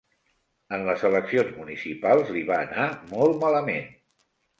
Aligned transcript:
En 0.77 0.85
les 0.85 1.03
eleccions 1.09 1.51
municipals 1.57 2.31
li 2.37 2.41
va 2.47 2.57
anar 2.69 2.87
molt 3.13 3.37
malament. 3.45 3.87